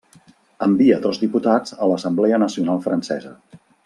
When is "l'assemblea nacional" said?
1.91-2.81